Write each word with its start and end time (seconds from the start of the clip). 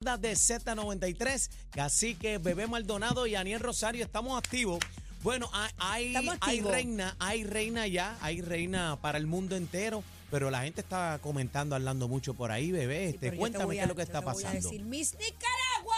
de 0.00 0.32
Z93, 0.32 1.50
Cacique, 1.72 2.38
Bebé 2.38 2.66
Maldonado 2.66 3.26
y 3.26 3.34
Aniel 3.34 3.60
Rosario, 3.60 4.02
estamos 4.02 4.38
activos. 4.38 4.78
Bueno, 5.22 5.50
hay, 5.76 6.14
hay, 6.40 6.62
reina, 6.62 7.14
hay 7.18 7.44
reina 7.44 7.86
ya, 7.86 8.16
hay 8.22 8.40
reina 8.40 8.96
para 9.02 9.18
el 9.18 9.26
mundo 9.26 9.56
entero, 9.56 10.02
pero 10.30 10.50
la 10.50 10.62
gente 10.62 10.80
está 10.80 11.18
comentando, 11.20 11.74
hablando 11.76 12.08
mucho 12.08 12.32
por 12.32 12.50
ahí, 12.50 12.72
bebé. 12.72 13.08
Sí, 13.08 13.14
Este, 13.16 13.30
te 13.32 13.36
cuéntame 13.36 13.66
voy 13.66 13.76
qué 13.76 13.82
es 13.82 13.88
lo 13.88 13.94
que 13.94 14.00
está 14.00 14.20
voy 14.20 14.30
a 14.30 14.32
pasando. 14.32 14.70
decir, 14.70 14.82
Miss 14.86 15.14
Nicaragua. 15.18 15.96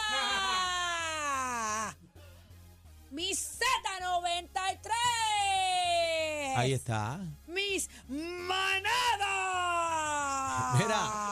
Miss 3.13 3.61
Z93. 3.61 4.91
Ahí 6.57 6.73
está. 6.73 7.21
Miss 7.47 7.89
Manada. 8.09 8.83
Mira. 10.77 11.32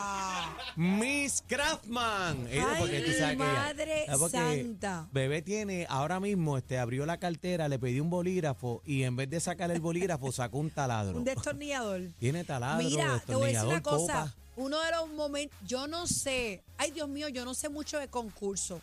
Miss 0.77 1.43
Craftman. 1.47 2.47
Ella, 2.51 2.67
Ay, 2.73 2.77
porque 2.81 3.01
tú 3.01 3.13
sabes 3.13 3.37
que 3.37 3.43
ella- 3.43 3.53
madre 3.53 4.07
¿sabes 4.07 4.19
porque 4.21 4.63
santa. 4.63 5.09
Bebé 5.13 5.43
tiene, 5.43 5.87
ahora 5.89 6.21
mismo, 6.21 6.57
este, 6.59 6.79
abrió 6.79 7.07
la 7.07 7.19
cartera, 7.19 7.69
le 7.69 7.79
pedí 7.79 8.01
un 8.01 8.11
bolígrafo 8.11 8.83
y 8.85 9.03
en 9.03 9.17
vez 9.17 9.29
de 9.31 9.41
sacar 9.41 9.71
el 9.71 9.81
bolígrafo, 9.81 10.31
sacó 10.33 10.59
un 10.59 10.71
taladro. 10.71 11.19
Un 11.19 11.25
destornillador. 11.25 12.03
Tiene 12.19 12.45
taladro, 12.45 12.89
Mira, 12.89 13.23
te 13.27 13.35
voy 13.35 13.51
a 13.51 13.53
decir 13.53 13.69
una 13.69 13.83
cosa. 13.83 14.13
copa. 14.13 14.35
Uno 14.57 14.81
de 14.81 14.91
los 14.91 15.09
momentos, 15.11 15.57
yo 15.67 15.87
no 15.87 16.07
sé, 16.07 16.63
ay 16.77 16.91
Dios 16.91 17.09
mío, 17.09 17.29
yo 17.29 17.45
no 17.45 17.55
sé 17.55 17.69
mucho 17.69 17.99
de 17.99 18.09
concurso. 18.09 18.81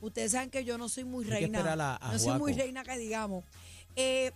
Ustedes 0.00 0.32
saben 0.32 0.50
que 0.50 0.64
yo 0.64 0.76
no 0.76 0.88
soy 0.88 1.04
muy 1.04 1.24
Hay 1.24 1.30
que 1.30 1.36
reina. 1.36 1.58
esperar 1.58 1.80
a- 1.80 1.96
a 1.96 2.12
no 2.12 2.18
soy 2.18 2.32
muy 2.38 2.52
Juaco. 2.52 2.58
reina 2.64 2.82
que 2.84 2.98
digamos. 2.98 3.44
Eh, 3.96 4.32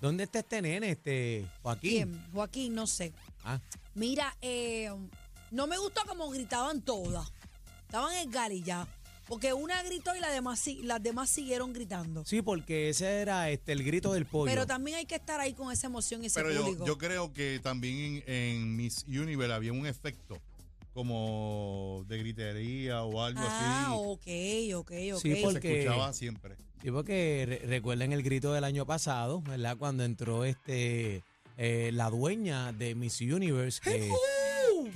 ¿Dónde 0.00 0.24
está 0.24 0.40
este 0.40 0.60
nene, 0.60 0.90
este 0.90 1.46
Joaquín? 1.62 1.90
¿Quién? 1.90 2.26
Joaquín, 2.34 2.74
no 2.74 2.86
sé. 2.86 3.12
Ah, 3.44 3.58
Mira, 3.94 4.36
eh, 4.42 4.90
no 5.50 5.66
me 5.66 5.78
gustó 5.78 6.02
como 6.06 6.28
gritaban 6.30 6.80
todas. 6.82 7.32
Estaban 7.82 8.14
en 8.14 8.64
ya. 8.64 8.86
Porque 9.28 9.52
una 9.52 9.82
gritó 9.82 10.14
y 10.14 10.20
las 10.20 10.32
demás, 10.32 10.64
las 10.82 11.02
demás 11.02 11.28
siguieron 11.28 11.72
gritando. 11.72 12.24
sí, 12.24 12.42
porque 12.42 12.90
ese 12.90 13.20
era 13.22 13.50
este 13.50 13.72
el 13.72 13.82
grito 13.82 14.12
del 14.12 14.24
pollo. 14.24 14.50
Pero 14.52 14.66
también 14.66 14.98
hay 14.98 15.06
que 15.06 15.16
estar 15.16 15.40
ahí 15.40 15.52
con 15.52 15.72
esa 15.72 15.88
emoción 15.88 16.22
y 16.22 16.26
ese 16.26 16.40
Pero 16.42 16.60
público. 16.62 16.86
yo, 16.86 16.86
yo 16.86 16.98
creo 16.98 17.32
que 17.32 17.58
también 17.60 18.22
en, 18.26 18.32
en 18.32 18.76
Miss 18.76 19.04
Universe 19.08 19.52
había 19.52 19.72
un 19.72 19.84
efecto 19.86 20.40
como 20.94 22.04
de 22.08 22.18
gritería 22.18 23.02
o 23.02 23.20
algo 23.22 23.40
ah, 23.42 23.82
así. 23.88 23.92
ok, 24.72 24.80
ok, 24.80 24.92
ok. 25.14 25.20
Sí, 25.22 25.34
Se 25.34 25.42
porque- 25.42 25.80
escuchaba 25.82 26.12
siempre. 26.12 26.56
Sí, 26.82 26.90
porque 26.90 27.44
re- 27.48 27.66
recuerden 27.66 28.12
el 28.12 28.22
grito 28.22 28.52
del 28.52 28.64
año 28.64 28.86
pasado, 28.86 29.40
¿verdad? 29.42 29.76
Cuando 29.76 30.04
entró 30.04 30.44
este 30.44 31.22
eh, 31.58 31.90
la 31.92 32.10
dueña 32.10 32.72
de 32.72 32.94
Miss 32.94 33.20
Universe 33.20 33.80
que, 33.82 34.10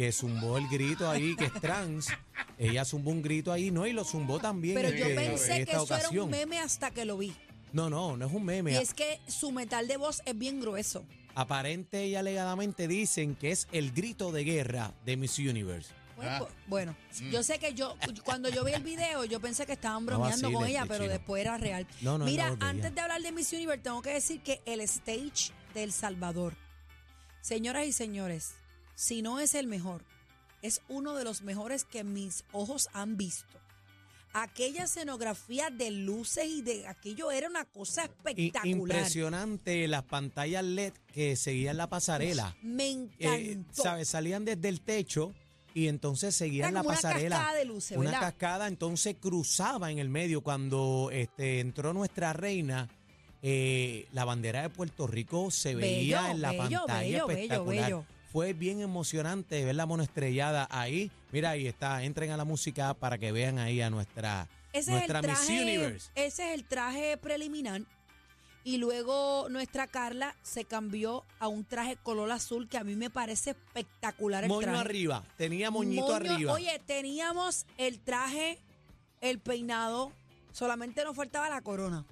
que 0.00 0.12
zumbó 0.12 0.56
el 0.56 0.66
grito 0.68 1.10
ahí, 1.10 1.36
que 1.36 1.44
es 1.44 1.52
trans. 1.60 2.08
Ella 2.56 2.86
zumbó 2.86 3.10
un 3.10 3.20
grito 3.20 3.52
ahí, 3.52 3.70
¿no? 3.70 3.86
Y 3.86 3.92
lo 3.92 4.02
zumbó 4.02 4.38
también 4.38 4.74
Pero 4.74 4.88
en, 4.88 4.96
yo 4.96 5.04
pensé 5.14 5.50
en 5.50 5.56
que 5.66 5.72
esta 5.72 5.76
eso 5.76 5.84
era 5.94 5.96
ocasión. 5.98 6.24
un 6.24 6.30
meme 6.30 6.58
hasta 6.58 6.90
que 6.90 7.04
lo 7.04 7.18
vi. 7.18 7.34
No, 7.74 7.90
no, 7.90 8.16
no 8.16 8.26
es 8.26 8.32
un 8.32 8.42
meme. 8.42 8.72
Y 8.72 8.76
es 8.76 8.94
que 8.94 9.20
su 9.28 9.52
metal 9.52 9.86
de 9.88 9.98
voz 9.98 10.22
es 10.24 10.38
bien 10.38 10.58
grueso. 10.58 11.04
Aparente 11.34 12.06
y 12.06 12.14
alegadamente 12.14 12.88
dicen 12.88 13.34
que 13.34 13.50
es 13.50 13.68
el 13.72 13.92
grito 13.92 14.32
de 14.32 14.42
guerra 14.44 14.94
de 15.04 15.18
Miss 15.18 15.38
Universe. 15.38 15.90
Bueno, 16.16 16.30
Ah. 16.32 16.38
pues, 16.38 16.50
bueno, 16.66 16.96
Mm. 17.20 17.30
yo 17.32 17.42
sé 17.42 17.58
que 17.58 17.74
yo, 17.74 17.94
cuando 18.24 18.48
yo 18.48 18.64
vi 18.64 18.72
el 18.72 18.82
video, 18.82 19.26
yo 19.26 19.38
pensé 19.38 19.66
que 19.66 19.72
estaban 19.74 20.06
No 20.06 20.12
bromeando 20.16 20.50
con 20.50 20.66
ella, 20.66 20.78
este 20.84 20.88
pero 20.94 21.04
chino. 21.04 21.12
después 21.12 21.42
era 21.42 21.58
real. 21.58 21.86
No, 22.00 22.16
no, 22.16 22.26
es 22.26 22.34
la 22.36 22.52
Mira, 22.52 22.66
antes 22.66 22.94
de 22.94 23.00
hablar 23.02 23.20
de 23.20 23.32
Miss 23.32 23.52
Universe, 23.52 23.82
tengo 23.82 24.00
que 24.00 24.14
decir 24.14 24.40
que 24.40 24.62
el 24.64 24.80
stage 24.80 25.52
de 25.74 25.82
El 25.82 25.92
Salvador, 25.92 26.54
señoras 27.42 27.86
y 27.86 27.92
señores, 27.92 28.54
si 29.00 29.22
no 29.22 29.40
es 29.40 29.54
el 29.54 29.66
mejor, 29.66 30.04
es 30.60 30.82
uno 30.90 31.14
de 31.16 31.24
los 31.24 31.40
mejores 31.40 31.84
que 31.84 32.04
mis 32.04 32.44
ojos 32.52 32.90
han 32.92 33.16
visto. 33.16 33.58
Aquella 34.32 34.84
escenografía 34.84 35.70
de 35.70 35.90
luces 35.90 36.44
y 36.46 36.60
de 36.62 36.86
aquello 36.86 37.30
era 37.30 37.48
una 37.48 37.64
cosa 37.64 38.04
espectacular. 38.04 38.66
Impresionante 38.66 39.88
las 39.88 40.04
pantallas 40.04 40.62
LED 40.62 40.92
que 41.12 41.34
seguían 41.34 41.78
la 41.78 41.88
pasarela. 41.88 42.54
Me 42.62 42.90
Eh, 42.90 43.08
encantó. 43.18 43.82
¿sabes? 43.82 44.08
Salían 44.08 44.44
desde 44.44 44.68
el 44.68 44.82
techo 44.82 45.32
y 45.74 45.88
entonces 45.88 46.36
seguían 46.36 46.74
la 46.74 46.80
como 46.80 46.90
una 46.90 46.96
pasarela. 47.00 47.36
cascada 47.38 47.58
de 47.58 47.64
luces, 47.64 47.96
Una 47.96 48.10
¿verdad? 48.10 48.20
cascada, 48.20 48.68
entonces 48.68 49.16
cruzaba 49.18 49.90
en 49.90 49.98
el 49.98 50.08
medio 50.10 50.42
cuando 50.42 51.08
este, 51.12 51.58
entró 51.60 51.92
nuestra 51.92 52.32
reina. 52.32 52.88
eh, 53.42 54.06
la 54.12 54.26
bandera 54.26 54.60
de 54.62 54.68
Puerto 54.68 55.06
Rico 55.06 55.50
se 55.50 55.74
veía 55.74 56.30
en 56.30 56.42
la 56.42 56.50
bello, 56.50 56.60
pantalla 56.86 57.00
bello, 57.00 57.26
bello, 57.26 57.30
espectacular. 57.40 58.19
Fue 58.32 58.52
bien 58.52 58.80
emocionante 58.80 59.64
ver 59.64 59.74
la 59.74 59.86
mano 59.86 60.02
estrellada 60.02 60.68
ahí. 60.70 61.10
Mira, 61.32 61.50
ahí 61.50 61.66
está. 61.66 62.04
Entren 62.04 62.30
a 62.30 62.36
la 62.36 62.44
música 62.44 62.94
para 62.94 63.18
que 63.18 63.32
vean 63.32 63.58
ahí 63.58 63.80
a 63.80 63.90
nuestra, 63.90 64.48
Ese 64.72 64.92
nuestra 64.92 65.18
es 65.18 65.24
el 65.24 65.30
Miss 65.30 65.38
traje, 65.46 65.62
Universe. 65.62 66.10
Ese 66.14 66.48
es 66.48 66.54
el 66.54 66.64
traje 66.64 67.16
preliminar. 67.16 67.82
Y 68.62 68.76
luego 68.76 69.48
nuestra 69.48 69.86
Carla 69.86 70.36
se 70.42 70.64
cambió 70.66 71.24
a 71.38 71.48
un 71.48 71.64
traje 71.64 71.96
color 71.96 72.30
azul 72.30 72.68
que 72.68 72.76
a 72.76 72.84
mí 72.84 72.94
me 72.94 73.08
parece 73.10 73.50
espectacular 73.50 74.44
el 74.44 74.48
Moño 74.50 74.66
traje. 74.66 74.78
arriba. 74.80 75.24
Tenía 75.38 75.70
moñito 75.70 76.02
Moño- 76.06 76.14
arriba. 76.14 76.52
Oye, 76.52 76.78
teníamos 76.86 77.64
el 77.78 78.00
traje, 78.00 78.58
el 79.22 79.38
peinado, 79.40 80.12
solamente 80.52 81.02
nos 81.04 81.16
faltaba 81.16 81.48
la 81.48 81.62
corona. 81.62 82.04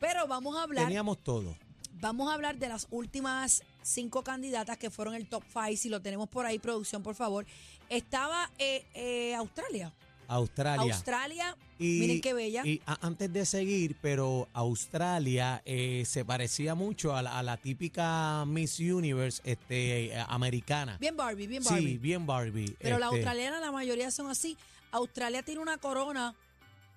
Pero 0.00 0.26
vamos 0.26 0.56
a 0.56 0.62
hablar, 0.62 0.86
Teníamos 0.86 1.22
todo. 1.22 1.56
vamos 2.00 2.30
a 2.30 2.34
hablar 2.34 2.56
de 2.56 2.68
las 2.68 2.88
últimas 2.90 3.62
cinco 3.82 4.22
candidatas 4.22 4.78
que 4.78 4.90
fueron 4.90 5.14
el 5.14 5.26
top 5.28 5.44
five. 5.44 5.76
Si 5.76 5.88
lo 5.88 6.00
tenemos 6.00 6.28
por 6.28 6.46
ahí, 6.46 6.58
producción, 6.58 7.02
por 7.02 7.14
favor. 7.14 7.46
Estaba 7.88 8.50
eh, 8.58 8.84
eh, 8.94 9.34
Australia. 9.34 9.92
Australia. 10.28 10.94
Australia, 10.94 11.56
Y- 11.78 11.98
miren 12.00 12.20
qué 12.22 12.32
bella. 12.32 12.62
Y 12.64 12.80
a- 12.86 13.06
antes 13.06 13.30
de 13.32 13.44
seguir, 13.44 13.96
pero 14.00 14.48
Australia 14.54 15.60
eh, 15.66 16.04
se 16.06 16.24
parecía 16.24 16.74
mucho 16.74 17.14
a 17.14 17.20
la, 17.22 17.38
a 17.38 17.42
la 17.42 17.58
típica 17.58 18.44
Miss 18.46 18.78
Universe 18.80 19.42
este, 19.44 20.06
eh, 20.06 20.24
americana. 20.28 20.96
bien 20.98 21.16
Barbie, 21.16 21.46
bien 21.46 21.62
Barbie. 21.62 21.86
Sí, 21.92 21.98
bien 21.98 22.24
Barbie. 22.26 22.76
Pero 22.80 22.98
la 22.98 23.06
este, 23.06 23.16
australiana, 23.16 23.60
la 23.60 23.72
mayoría 23.72 24.10
son 24.10 24.30
así. 24.30 24.56
Australia 24.92 25.42
tiene 25.42 25.60
una 25.60 25.76
corona, 25.76 26.34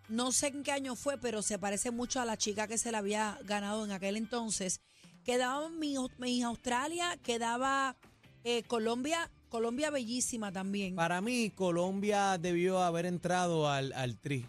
no 0.08 0.32
sé 0.32 0.48
en 0.48 0.64
qué 0.64 0.72
año 0.72 0.96
fue, 0.96 1.18
pero 1.18 1.42
se 1.42 1.60
parece 1.60 1.92
mucho 1.92 2.22
a 2.22 2.26
la 2.26 2.38
chica 2.38 2.68
que 2.68 2.78
se 2.78 2.92
la 2.92 3.00
había 3.00 3.38
ganado 3.44 3.84
en 3.84 3.92
aquel 3.92 4.16
entonces. 4.16 4.80
Quedaba 5.26 5.70
mi, 5.70 5.96
mi 6.20 6.44
Australia, 6.44 7.18
quedaba 7.24 7.96
eh, 8.44 8.62
Colombia, 8.64 9.32
Colombia 9.50 9.90
bellísima 9.90 10.52
también. 10.52 10.96
Para 10.96 11.20
mí, 11.20 11.50
Colombia 11.50 12.38
debió 12.38 12.80
haber 12.84 13.08
entrado 13.08 13.68
al, 13.68 13.92
al 13.94 14.20
tri. 14.20 14.46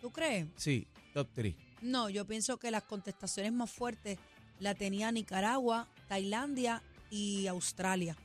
¿Tú 0.00 0.10
crees? 0.10 0.48
Sí, 0.56 0.88
top 1.14 1.28
3. 1.32 1.54
No, 1.82 2.10
yo 2.10 2.26
pienso 2.26 2.58
que 2.58 2.72
las 2.72 2.82
contestaciones 2.82 3.52
más 3.52 3.70
fuertes 3.70 4.18
la 4.58 4.74
tenía 4.74 5.12
Nicaragua, 5.12 5.86
Tailandia 6.08 6.82
y 7.10 7.46
Australia. 7.46 8.16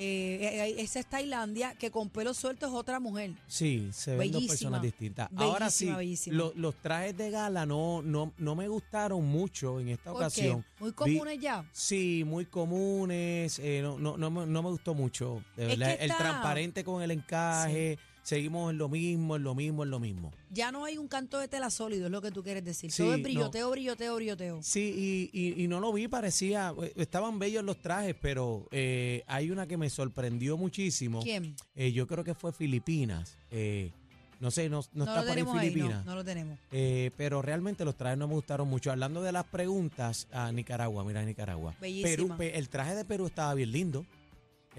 Eh, 0.00 0.38
eh, 0.40 0.74
esa 0.78 1.00
es 1.00 1.06
Tailandia, 1.06 1.74
que 1.74 1.90
con 1.90 2.08
pelo 2.08 2.32
suelto 2.32 2.66
es 2.66 2.72
otra 2.72 3.00
mujer. 3.00 3.32
Sí, 3.48 3.88
se 3.92 4.16
ven 4.16 4.30
dos 4.30 4.44
personas 4.44 4.80
distintas. 4.80 5.28
Ahora 5.34 5.70
sí, 5.70 5.90
lo- 6.26 6.52
los 6.54 6.76
trajes 6.76 7.16
de 7.16 7.30
gala 7.30 7.66
no, 7.66 8.00
no, 8.02 8.32
no 8.38 8.54
me 8.54 8.68
gustaron 8.68 9.26
mucho 9.26 9.80
en 9.80 9.88
esta 9.88 10.12
¿Por 10.12 10.20
qué? 10.20 10.24
ocasión. 10.26 10.64
Muy 10.78 10.90
Vi- 10.90 10.94
comunes 10.94 11.38
ya. 11.40 11.64
Sí, 11.72 12.22
muy 12.24 12.44
comunes. 12.46 13.58
eh, 13.58 13.80
no, 13.82 13.98
no, 13.98 14.16
no, 14.16 14.30
me, 14.30 14.46
no 14.46 14.62
me 14.62 14.70
gustó 14.70 14.94
mucho. 14.94 15.42
De 15.56 15.66
verdad. 15.66 15.96
El 15.98 16.10
está- 16.10 16.18
transparente 16.18 16.84
con 16.84 17.02
el 17.02 17.10
encaje. 17.10 17.98
Seguimos 18.28 18.70
en 18.70 18.76
lo 18.76 18.90
mismo, 18.90 19.36
en 19.36 19.42
lo 19.42 19.54
mismo, 19.54 19.84
en 19.84 19.90
lo 19.90 19.98
mismo. 19.98 20.32
Ya 20.50 20.70
no 20.70 20.84
hay 20.84 20.98
un 20.98 21.08
canto 21.08 21.38
de 21.38 21.48
tela 21.48 21.70
sólido, 21.70 22.04
es 22.06 22.12
lo 22.12 22.20
que 22.20 22.30
tú 22.30 22.42
quieres 22.42 22.62
decir. 22.62 22.92
Sí, 22.92 23.02
Todo 23.02 23.12
es 23.14 23.18
no. 23.20 23.24
brilloteo, 23.24 23.70
brilloteo, 23.70 24.16
brilloteo. 24.16 24.60
Sí, 24.62 25.30
y, 25.32 25.38
y- 25.40 25.64
y 25.64 25.66
no 25.66 25.80
lo 25.80 25.94
vi, 25.94 26.08
parecía. 26.08 26.74
eh, 26.82 26.92
Estaban 26.96 27.38
bellos 27.38 27.64
los 27.64 27.80
trajes, 27.80 28.14
pero 28.20 28.68
eh, 28.70 29.24
hay 29.28 29.50
una 29.50 29.66
que 29.66 29.78
me 29.78 29.88
sorprendió 29.88 30.58
muchísimo. 30.58 31.22
¿Quién? 31.22 31.56
Eh, 31.74 31.92
yo 31.92 32.06
creo 32.06 32.22
que 32.22 32.34
fue 32.34 32.52
Filipinas. 32.52 33.38
eh, 33.50 33.92
no 34.40 34.50
sé, 34.50 34.68
no, 34.68 34.82
no, 34.92 35.04
No, 35.04 35.04
está 35.04 35.14
por 35.14 35.22
ahí 35.22 35.28
tenemos 35.34 35.56
ahí, 35.56 35.70
Filipinas. 35.70 36.04
no, 36.04 36.10
no 36.12 36.16
lo 36.18 36.24
tenemos. 36.24 36.58
Eh, 36.70 37.10
pero 37.16 37.40
realmente 37.40 37.84
los 37.86 37.96
trajes 37.96 38.18
no 38.18 38.28
me 38.28 38.34
gustaron 38.34 38.68
mucho. 38.68 38.92
Hablando 38.92 39.22
de 39.22 39.32
las 39.32 39.44
preguntas 39.46 40.28
a 40.32 40.52
Nicaragua, 40.52 41.02
mira 41.02 41.24
Nicaragua. 41.24 41.74
Bellísima. 41.80 42.08
Perú, 42.08 42.34
pe- 42.36 42.58
el 42.58 42.68
traje 42.68 42.94
de 42.94 43.04
Perú 43.06 43.26
estaba 43.26 43.54
bien 43.54 43.72
lindo. 43.72 44.04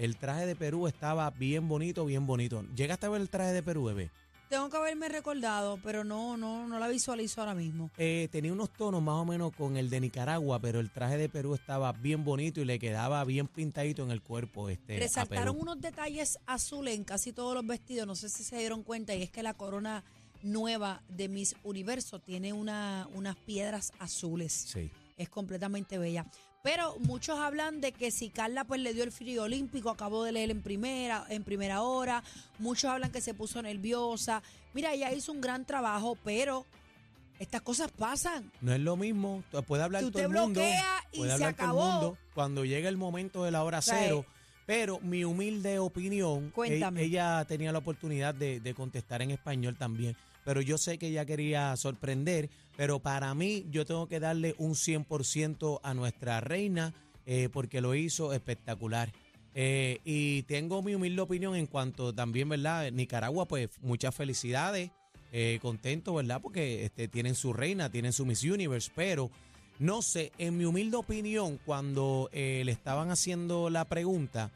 El 0.00 0.16
traje 0.16 0.46
de 0.46 0.56
Perú 0.56 0.86
estaba 0.86 1.28
bien 1.28 1.68
bonito, 1.68 2.06
bien 2.06 2.26
bonito. 2.26 2.64
¿Llegaste 2.74 3.04
a 3.04 3.10
ver 3.10 3.20
el 3.20 3.28
traje 3.28 3.52
de 3.52 3.62
Perú, 3.62 3.84
bebé? 3.84 4.10
Tengo 4.48 4.70
que 4.70 4.78
haberme 4.78 5.10
recordado, 5.10 5.78
pero 5.82 6.04
no, 6.04 6.38
no, 6.38 6.66
no 6.66 6.78
la 6.78 6.88
visualizo 6.88 7.42
ahora 7.42 7.54
mismo. 7.54 7.90
Eh, 7.98 8.26
tenía 8.32 8.50
unos 8.50 8.72
tonos 8.72 9.02
más 9.02 9.16
o 9.16 9.26
menos 9.26 9.54
con 9.54 9.76
el 9.76 9.90
de 9.90 10.00
Nicaragua, 10.00 10.58
pero 10.58 10.80
el 10.80 10.90
traje 10.90 11.18
de 11.18 11.28
Perú 11.28 11.54
estaba 11.54 11.92
bien 11.92 12.24
bonito 12.24 12.62
y 12.62 12.64
le 12.64 12.78
quedaba 12.78 13.22
bien 13.24 13.46
pintadito 13.46 14.02
en 14.02 14.10
el 14.10 14.22
cuerpo. 14.22 14.70
Este, 14.70 14.98
Resaltaron 14.98 15.60
unos 15.60 15.78
detalles 15.78 16.38
azules 16.46 16.94
en 16.94 17.04
casi 17.04 17.34
todos 17.34 17.54
los 17.54 17.66
vestidos, 17.66 18.06
no 18.06 18.16
sé 18.16 18.30
si 18.30 18.42
se 18.42 18.56
dieron 18.56 18.82
cuenta, 18.82 19.14
y 19.14 19.20
es 19.20 19.30
que 19.30 19.42
la 19.42 19.52
corona 19.52 20.02
nueva 20.42 21.02
de 21.10 21.28
Miss 21.28 21.56
Universo 21.62 22.20
tiene 22.20 22.54
una, 22.54 23.06
unas 23.12 23.36
piedras 23.36 23.92
azules. 23.98 24.50
Sí. 24.50 24.90
Es 25.18 25.28
completamente 25.28 25.98
bella. 25.98 26.24
Pero 26.62 26.96
muchos 27.00 27.38
hablan 27.38 27.80
de 27.80 27.92
que 27.92 28.10
si 28.10 28.28
Carla 28.28 28.64
pues 28.64 28.80
le 28.80 28.92
dio 28.92 29.02
el 29.02 29.12
frío 29.12 29.44
olímpico, 29.44 29.88
acabó 29.88 30.24
de 30.24 30.32
leer 30.32 30.50
en 30.50 30.60
primera, 30.60 31.24
en 31.30 31.42
primera 31.42 31.80
hora, 31.82 32.22
muchos 32.58 32.90
hablan 32.90 33.10
que 33.10 33.22
se 33.22 33.32
puso 33.32 33.62
nerviosa. 33.62 34.42
Mira, 34.74 34.92
ella 34.92 35.10
hizo 35.12 35.32
un 35.32 35.40
gran 35.40 35.64
trabajo, 35.64 36.18
pero 36.22 36.66
estas 37.38 37.62
cosas 37.62 37.90
pasan. 37.90 38.52
No 38.60 38.74
es 38.74 38.80
lo 38.80 38.96
mismo, 38.96 39.42
puede 39.66 39.82
hablar 39.82 40.02
todo 40.10 40.20
el 40.20 40.28
mundo, 40.28 40.60
y 41.12 41.22
se 41.24 41.44
acabó. 41.44 41.92
mundo 41.92 42.18
cuando 42.34 42.66
llega 42.66 42.90
el 42.90 42.98
momento 42.98 43.42
de 43.44 43.50
la 43.52 43.64
hora 43.64 43.80
sea, 43.80 43.96
cero. 43.98 44.26
Pero 44.66 45.00
mi 45.00 45.24
humilde 45.24 45.78
opinión, 45.78 46.48
e- 46.48 46.50
Cuéntame. 46.50 47.02
ella 47.02 47.42
tenía 47.46 47.72
la 47.72 47.78
oportunidad 47.78 48.34
de, 48.34 48.60
de 48.60 48.74
contestar 48.74 49.22
en 49.22 49.30
español 49.30 49.76
también. 49.78 50.14
Pero 50.50 50.62
yo 50.62 50.78
sé 50.78 50.98
que 50.98 51.06
ella 51.06 51.24
quería 51.24 51.76
sorprender, 51.76 52.50
pero 52.76 52.98
para 52.98 53.32
mí 53.36 53.66
yo 53.70 53.86
tengo 53.86 54.08
que 54.08 54.18
darle 54.18 54.56
un 54.58 54.72
100% 54.72 55.78
a 55.80 55.94
nuestra 55.94 56.40
reina 56.40 56.92
eh, 57.24 57.48
porque 57.52 57.80
lo 57.80 57.94
hizo 57.94 58.32
espectacular. 58.32 59.12
Eh, 59.54 60.00
y 60.04 60.42
tengo 60.42 60.82
mi 60.82 60.96
humilde 60.96 61.22
opinión 61.22 61.54
en 61.54 61.68
cuanto 61.68 62.12
también, 62.12 62.48
¿verdad? 62.48 62.90
Nicaragua, 62.90 63.46
pues 63.46 63.68
muchas 63.80 64.12
felicidades, 64.12 64.90
eh, 65.30 65.60
contento, 65.62 66.14
¿verdad? 66.14 66.40
Porque 66.42 66.84
este, 66.84 67.06
tienen 67.06 67.36
su 67.36 67.52
reina, 67.52 67.88
tienen 67.88 68.12
su 68.12 68.26
Miss 68.26 68.42
Universe, 68.42 68.90
pero 68.92 69.30
no 69.78 70.02
sé, 70.02 70.32
en 70.36 70.58
mi 70.58 70.64
humilde 70.64 70.96
opinión, 70.96 71.60
cuando 71.64 72.28
eh, 72.32 72.62
le 72.64 72.72
estaban 72.72 73.12
haciendo 73.12 73.70
la 73.70 73.84
pregunta, 73.84 74.50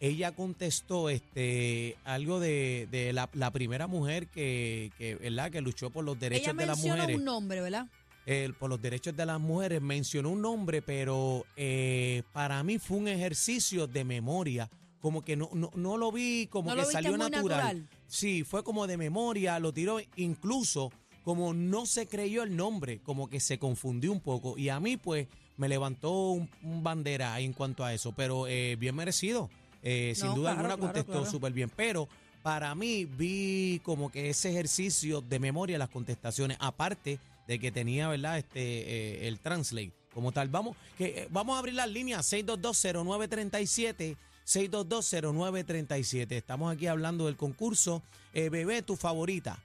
ella 0.00 0.32
contestó 0.32 1.10
este 1.10 1.96
algo 2.04 2.40
de, 2.40 2.88
de 2.90 3.12
la, 3.12 3.28
la 3.32 3.50
primera 3.50 3.86
mujer 3.86 4.28
que, 4.28 4.92
que, 4.98 5.16
¿verdad? 5.16 5.50
que 5.50 5.60
luchó 5.60 5.90
por 5.90 6.04
los 6.04 6.18
derechos 6.18 6.48
ella 6.48 6.54
de 6.54 6.66
las 6.66 6.76
mencionó 6.78 6.96
mujeres 6.96 7.16
un 7.16 7.24
nombre, 7.24 7.60
¿verdad? 7.60 7.86
eh, 8.30 8.52
por 8.58 8.68
los 8.68 8.82
derechos 8.82 9.16
de 9.16 9.24
las 9.24 9.40
mujeres, 9.40 9.80
mencionó 9.80 10.28
un 10.28 10.42
nombre, 10.42 10.82
pero 10.82 11.46
eh, 11.56 12.22
para 12.34 12.62
mí 12.62 12.78
fue 12.78 12.98
un 12.98 13.08
ejercicio 13.08 13.86
de 13.86 14.04
memoria. 14.04 14.68
Como 15.00 15.22
que 15.22 15.34
no, 15.34 15.48
no, 15.54 15.70
no 15.74 15.96
lo 15.96 16.12
vi 16.12 16.46
como 16.48 16.74
¿No 16.74 16.76
que 16.76 16.92
salió 16.92 17.16
natural. 17.16 17.42
natural? 17.42 17.88
Sí, 18.06 18.44
fue 18.44 18.62
como 18.62 18.86
de 18.86 18.98
memoria, 18.98 19.58
lo 19.58 19.72
tiró 19.72 19.98
incluso 20.16 20.92
como 21.24 21.54
no 21.54 21.86
se 21.86 22.06
creyó 22.06 22.42
el 22.42 22.54
nombre, 22.54 23.00
como 23.02 23.30
que 23.30 23.40
se 23.40 23.58
confundió 23.58 24.12
un 24.12 24.20
poco. 24.20 24.58
Y 24.58 24.68
a 24.68 24.78
mí, 24.78 24.98
pues, 24.98 25.28
me 25.56 25.68
levantó 25.68 26.32
un, 26.32 26.50
un 26.62 26.82
bandera 26.82 27.40
en 27.40 27.54
cuanto 27.54 27.82
a 27.82 27.94
eso, 27.94 28.12
pero 28.12 28.46
eh, 28.46 28.76
bien 28.78 28.94
merecido. 28.94 29.48
Eh, 29.82 30.12
sin 30.16 30.34
duda 30.34 30.52
claro, 30.52 30.72
alguna 30.72 30.86
contestó 30.86 31.12
claro. 31.12 31.30
súper 31.30 31.52
bien, 31.52 31.70
pero 31.74 32.08
para 32.42 32.74
mí 32.74 33.04
vi 33.04 33.80
como 33.84 34.10
que 34.10 34.30
ese 34.30 34.50
ejercicio 34.50 35.20
de 35.20 35.38
memoria 35.38 35.78
las 35.78 35.90
contestaciones, 35.90 36.56
aparte 36.60 37.18
de 37.46 37.58
que 37.58 37.72
tenía, 37.72 38.08
¿verdad? 38.08 38.38
Este, 38.38 38.60
eh, 38.60 39.28
el 39.28 39.40
translate 39.40 39.92
como 40.12 40.32
tal. 40.32 40.48
Vamos, 40.48 40.76
que, 40.96 41.06
eh, 41.06 41.28
vamos 41.30 41.56
a 41.56 41.58
abrir 41.60 41.74
las 41.74 41.88
líneas 41.88 42.30
6220937, 42.32 44.16
6220937. 44.46 46.32
Estamos 46.32 46.72
aquí 46.72 46.86
hablando 46.86 47.26
del 47.26 47.36
concurso. 47.36 48.02
Eh, 48.32 48.48
bebé, 48.50 48.82
tu 48.82 48.96
favorita. 48.96 49.58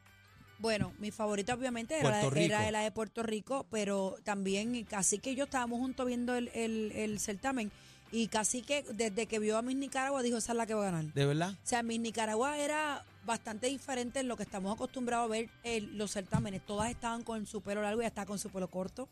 Bueno, 0.59 0.93
mi 0.99 1.11
favorita 1.11 1.53
obviamente 1.55 1.99
era, 1.99 2.21
era 2.21 2.71
la 2.71 2.81
de 2.81 2.91
Puerto 2.91 3.21
Rico, 3.21 3.65
pero 3.69 4.15
también 4.23 4.85
casi 4.85 5.19
que 5.19 5.35
yo 5.35 5.43
estábamos 5.45 5.79
juntos 5.79 6.05
viendo 6.05 6.35
el, 6.35 6.49
el, 6.53 6.91
el 6.93 7.19
certamen 7.19 7.71
y 8.13 8.27
casi 8.27 8.61
que 8.61 8.83
desde 8.93 9.25
que 9.25 9.39
vio 9.39 9.57
a 9.57 9.63
Miss 9.63 9.75
Nicaragua 9.75 10.21
dijo 10.21 10.37
esa 10.37 10.51
es 10.53 10.57
la 10.57 10.67
que 10.67 10.75
va 10.75 10.87
a 10.87 10.91
ganar. 10.91 11.11
¿De 11.13 11.25
verdad? 11.25 11.49
O 11.51 11.67
sea, 11.67 11.81
Miss 11.81 11.99
Nicaragua 11.99 12.57
era 12.59 13.03
bastante 13.25 13.67
diferente 13.67 14.19
en 14.19 14.27
lo 14.27 14.37
que 14.37 14.43
estamos 14.43 14.71
acostumbrados 14.75 15.25
a 15.25 15.27
ver 15.29 15.49
en 15.63 15.97
los 15.97 16.11
certámenes. 16.11 16.63
Todas 16.65 16.91
estaban 16.91 17.23
con 17.23 17.45
su 17.47 17.61
pelo 17.61 17.81
largo 17.81 18.03
y 18.03 18.05
estaba 18.05 18.27
con 18.27 18.37
su 18.37 18.49
pelo 18.51 18.69
corto. 18.69 19.09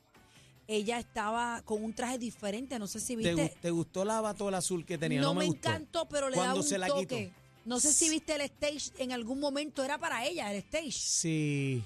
Ella 0.68 1.00
estaba 1.00 1.64
con 1.66 1.84
un 1.84 1.94
traje 1.94 2.20
diferente, 2.20 2.78
no 2.78 2.86
sé 2.86 3.00
si 3.00 3.18
¿Te, 3.18 3.34
viste. 3.34 3.58
te 3.60 3.72
gustó 3.72 4.06
la 4.06 4.22
batola 4.22 4.60
azul 4.60 4.86
que 4.86 4.98
tenía? 5.00 5.20
no, 5.20 5.30
No, 5.30 5.40
me, 5.40 5.46
gustó. 5.48 5.68
encantó, 5.70 6.08
pero 6.08 6.30
le 6.30 6.36
¿Cuándo 6.36 6.50
daba 6.54 6.62
un 6.62 6.68
se 6.68 6.78
la 6.78 6.88
toque. 6.88 7.34
No 7.66 7.80
sé 7.80 7.92
si 7.94 8.10
viste 8.10 8.36
el 8.36 8.42
stage 8.42 8.92
en 9.00 9.12
algún 9.12 9.40
momento, 9.40 9.84
era 9.84 9.98
para 9.98 10.26
ella 10.26 10.52
el 10.52 10.58
stage. 10.60 10.92
Sí, 10.92 11.84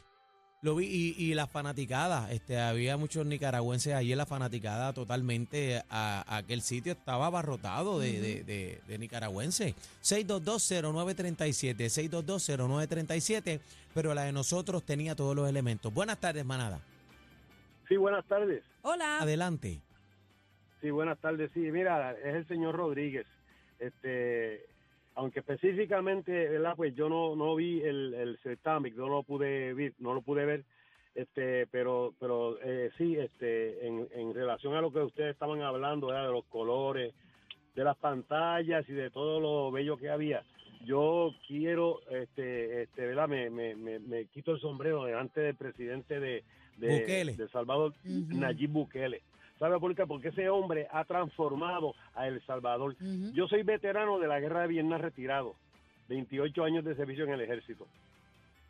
lo 0.62 0.76
vi 0.76 0.86
y, 0.88 1.16
y 1.32 1.34
la 1.36 1.46
fanaticada, 1.48 2.32
este, 2.32 2.58
había 2.60 2.98
muchos 2.98 3.26
nicaragüenses 3.26 3.94
allí 3.94 4.12
en 4.14 4.18
la 4.18 4.26
fanaticada 4.26 4.94
totalmente 4.94 5.84
a, 5.90 6.24
a 6.28 6.38
aquel 6.38 6.62
sitio 6.62 6.94
estaba 6.94 7.28
abarrotado 7.28 8.00
de, 8.00 8.20
de, 8.20 8.44
de- 8.44 8.82
de 8.88 8.98
nicaragüenses. 8.98 9.76
6220937, 10.02 11.86
6220937, 11.90 13.60
pero 13.94 14.14
la 14.16 14.24
de 14.24 14.32
nosotros 14.32 14.84
tenía 14.84 15.16
todos 15.16 15.36
los 15.36 15.48
elementos. 15.48 15.94
Buenas 15.94 16.20
tardes, 16.20 16.44
manada. 16.46 16.80
Sí, 17.88 17.96
buenas 17.98 18.26
tardes. 18.26 18.64
Hola. 18.82 19.20
Adelante. 19.20 19.80
Sí, 20.82 20.90
buenas 20.90 21.20
tardes. 21.20 21.52
Sí, 21.54 21.60
mira, 21.60 22.14
es 22.14 22.36
el 22.36 22.48
señor 22.48 22.76
Rodríguez. 22.76 23.28
Este, 23.80 24.66
aunque 25.16 25.40
específicamente, 25.40 26.32
¿verdad? 26.50 26.74
Pues 26.76 26.94
yo 26.96 27.10
no, 27.10 27.36
no 27.36 27.56
vi 27.56 27.82
el, 27.82 28.14
el 28.14 28.38
certamen, 28.44 28.96
no 28.96 29.08
lo 29.08 29.24
pude 29.24 29.74
ver, 29.74 29.94
no 30.00 30.14
lo 30.14 30.22
pude 30.22 30.46
ver. 30.46 30.64
Este, 31.16 31.66
pero, 31.68 32.14
pero 32.20 32.58
eh, 32.62 32.92
sí, 32.98 33.16
este, 33.16 33.88
en, 33.88 34.08
en 34.14 34.34
relación 34.34 34.76
a 34.76 34.82
lo 34.82 34.92
que 34.92 35.00
ustedes 35.00 35.32
estaban 35.32 35.62
hablando, 35.62 36.08
¿verdad? 36.08 36.26
de 36.26 36.34
los 36.34 36.46
colores, 36.46 37.14
de 37.74 37.84
las 37.84 37.96
pantallas 37.98 38.88
y 38.90 38.94
de 38.94 39.10
todo 39.10 39.40
lo 39.40 39.72
bello 39.72 39.98
que 39.98 40.10
había. 40.10 40.44
Yo 40.86 41.34
quiero, 41.48 42.02
este, 42.10 42.84
este, 42.84 43.08
¿verdad? 43.08 43.30
Me, 43.30 43.50
me, 43.50 43.76
me, 43.76 44.00
me 44.00 44.26
quito 44.26 44.52
el 44.52 44.60
sombrero 44.60 45.06
delante 45.06 45.40
del 45.40 45.56
presidente 45.56 46.20
de, 46.20 46.44
de, 46.78 47.48
Salvador, 47.52 47.94
Ujú. 48.04 48.38
Nayib 48.38 48.72
Bukele. 48.72 49.22
¿Sabe 49.60 49.80
por 49.80 49.96
qué? 49.96 50.06
Porque 50.06 50.30
ese 50.30 50.50
hombre 50.50 50.88
ha 50.92 51.06
transformado 51.06 51.94
a 52.14 52.28
El 52.28 52.42
Salvador. 52.46 52.96
Yo 53.34 53.48
soy 53.48 53.64
veterano 53.64 54.20
de 54.20 54.28
la 54.28 54.40
guerra 54.40 54.62
de 54.62 54.68
Vietnam 54.68 55.00
retirado, 55.02 55.56
28 56.10 56.64
años 56.64 56.84
de 56.84 56.96
servicio 56.96 57.24
en 57.24 57.32
el 57.34 57.42
ejército. 57.42 57.88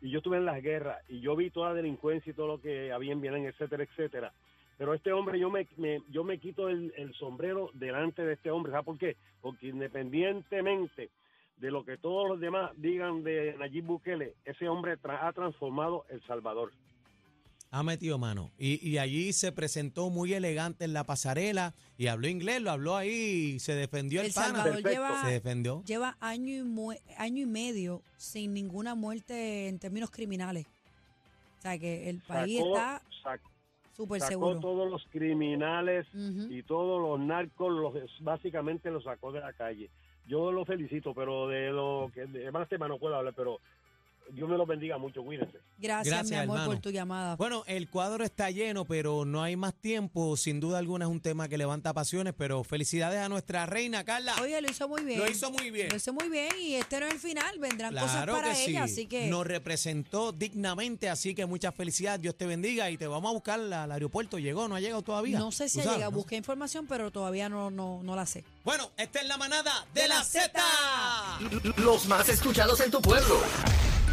Y 0.00 0.10
yo 0.10 0.18
estuve 0.18 0.36
en 0.36 0.44
las 0.44 0.62
guerras 0.62 0.98
y 1.08 1.20
yo 1.20 1.34
vi 1.34 1.50
toda 1.50 1.70
la 1.70 1.74
delincuencia 1.76 2.30
y 2.30 2.34
todo 2.34 2.46
lo 2.46 2.60
que 2.60 2.92
había 2.92 3.12
en 3.12 3.20
Vietnam, 3.20 3.46
etcétera, 3.46 3.82
etcétera. 3.82 4.32
Pero 4.78 4.92
este 4.94 5.10
hombre, 5.12 5.38
yo 5.40 5.50
me, 5.50 5.66
me- 5.78 6.02
yo 6.10 6.22
me 6.22 6.38
quito 6.38 6.68
el, 6.68 6.92
el 6.96 7.14
sombrero 7.14 7.70
delante 7.74 8.22
de 8.24 8.34
este 8.34 8.50
hombre. 8.50 8.72
¿Sabe 8.72 8.84
por 8.84 8.98
qué? 8.98 9.16
Porque 9.40 9.68
independientemente 9.68 11.10
de 11.58 11.70
lo 11.70 11.84
que 11.84 11.96
todos 11.96 12.28
los 12.28 12.38
demás 12.40 12.70
digan 12.76 13.24
de 13.24 13.56
Nayib 13.58 13.84
Bukele, 13.86 14.34
ese 14.44 14.68
hombre 14.68 14.98
tra- 14.98 15.18
ha 15.22 15.32
transformado 15.32 16.04
El 16.10 16.20
Salvador. 16.26 16.72
Ha 17.78 17.82
metido 17.82 18.16
mano. 18.16 18.50
Y, 18.58 18.86
y 18.88 18.96
allí 18.96 19.32
se 19.34 19.52
presentó 19.52 20.08
muy 20.08 20.32
elegante 20.32 20.84
en 20.86 20.94
la 20.94 21.04
pasarela 21.04 21.74
y 21.98 22.06
habló 22.06 22.26
inglés, 22.26 22.62
lo 22.62 22.70
habló 22.70 22.96
ahí 22.96 23.54
y 23.56 23.58
se 23.58 23.74
defendió 23.74 24.20
el, 24.22 24.28
El 24.28 24.32
pana. 24.32 24.64
Lleva, 24.80 25.22
Se 25.24 25.30
defendió. 25.32 25.82
lleva 25.84 26.16
año 26.20 26.48
y, 26.54 26.96
año 27.18 27.42
y 27.42 27.46
medio 27.46 28.00
sin 28.16 28.54
ninguna 28.54 28.94
muerte 28.94 29.68
en 29.68 29.78
términos 29.78 30.10
criminales. 30.10 30.64
O 31.58 31.62
sea 31.62 31.78
que 31.78 32.08
el 32.08 32.20
país 32.20 32.60
Sacó- 32.60 32.76
está 32.76 33.02
súper 33.94 34.20
sacó 34.20 34.30
seguro. 34.30 34.60
todos 34.60 34.90
los 34.90 35.04
criminales 35.10 36.06
y 36.14 36.62
todos 36.62 37.02
los 37.02 37.26
narcos 37.26 37.72
los 37.72 37.94
básicamente 38.20 38.90
los 38.90 39.04
sacó 39.04 39.32
de 39.32 39.40
la 39.40 39.52
calle. 39.52 39.90
Yo 40.26 40.50
lo 40.50 40.64
felicito, 40.64 41.12
pero 41.14 41.46
de 41.48 41.70
lo 41.70 42.10
que 42.14 42.24
de 42.26 42.50
más 42.52 42.68
tema 42.68 42.88
no 42.88 42.98
puedo 42.98 43.16
hablar, 43.16 43.34
pero 43.36 43.60
Dios 44.32 44.48
me 44.48 44.56
lo 44.56 44.66
bendiga 44.66 44.98
mucho, 44.98 45.22
cuídense. 45.22 45.58
Gracias, 45.78 46.06
Gracias, 46.14 46.30
mi 46.30 46.36
amor, 46.36 46.56
hermano. 46.56 46.72
por 46.72 46.80
tu 46.80 46.90
llamada. 46.90 47.36
Bueno, 47.36 47.62
el 47.66 47.88
cuadro 47.88 48.24
está 48.24 48.50
lleno, 48.50 48.84
pero 48.84 49.24
no 49.24 49.42
hay 49.42 49.56
más 49.56 49.74
tiempo. 49.74 50.36
Sin 50.36 50.60
duda 50.60 50.78
alguna 50.78 51.04
es 51.04 51.10
un 51.10 51.20
tema 51.20 51.48
que 51.48 51.58
levanta 51.58 51.92
pasiones, 51.92 52.34
pero 52.36 52.64
felicidades 52.64 53.20
a 53.20 53.28
nuestra 53.28 53.66
reina, 53.66 54.04
Carla. 54.04 54.34
Oye, 54.42 54.60
lo 54.60 54.70
hizo 54.70 54.88
muy 54.88 55.04
bien. 55.04 55.20
Lo 55.20 55.30
hizo 55.30 55.50
muy 55.50 55.70
bien. 55.70 55.88
Lo 55.90 55.96
hizo 55.96 56.12
muy 56.12 56.28
bien 56.28 56.50
y 56.60 56.74
este 56.74 57.00
no 57.00 57.06
es 57.06 57.14
el 57.14 57.20
final. 57.20 57.58
Vendrán 57.58 57.94
cosas 57.94 58.26
para 58.26 58.54
que 58.54 58.64
ella, 58.64 58.86
sí. 58.86 58.92
así 58.92 59.06
que 59.06 59.28
Nos 59.28 59.46
representó 59.46 60.32
dignamente, 60.32 61.08
así 61.08 61.34
que 61.34 61.46
muchas 61.46 61.74
felicidades. 61.74 62.20
Dios 62.20 62.36
te 62.36 62.46
bendiga 62.46 62.90
y 62.90 62.96
te 62.96 63.06
vamos 63.06 63.30
a 63.30 63.34
buscar 63.34 63.60
al, 63.60 63.92
aeropuerto. 63.92 64.38
¿Llegó? 64.38 64.68
¿No 64.68 64.74
ha 64.76 64.80
llegado 64.80 65.02
todavía? 65.02 65.38
no 65.38 65.52
sé 65.52 65.68
si 65.68 65.80
ha 65.80 65.84
sabes, 65.84 65.98
llegado. 65.98 66.12
¿no? 66.12 66.16
Busqué 66.16 66.36
información, 66.36 66.86
pero 66.86 67.10
todavía 67.10 67.48
no, 67.48 67.70
no, 67.70 68.02
no 68.02 68.16
la 68.16 68.26
sé. 68.26 68.44
Bueno, 68.64 68.90
esta 68.96 69.20
es 69.20 69.28
la 69.28 69.36
manada 69.36 69.86
de, 69.94 70.02
De 70.02 70.08
la 70.08 70.16
la 70.16 70.24
Z. 70.24 70.62
Los 71.76 72.06
más 72.06 72.28
escuchados 72.28 72.80
en 72.80 72.90
tu 72.90 73.00
pueblo. 73.00 73.40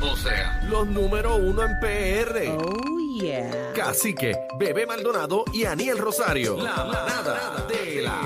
O 0.02 0.16
sea, 0.18 0.62
los 0.70 0.88
número 0.88 1.36
uno 1.36 1.64
en 1.64 1.80
PR. 1.80 2.50
Oh, 2.58 3.00
yeah. 3.20 3.72
Cacique, 3.74 4.38
Bebé 4.58 4.86
Maldonado 4.86 5.46
y 5.54 5.66
Aniel 5.66 5.98
Rosario. 5.98 6.58
La 6.58 6.84
manada 6.84 7.66
de 7.68 8.02
la 8.02 8.22